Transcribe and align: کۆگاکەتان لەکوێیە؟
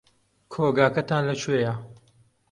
کۆگاکەتان 0.53 1.23
لەکوێیە؟ 1.29 1.73